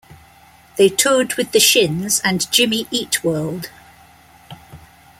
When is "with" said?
1.35-1.51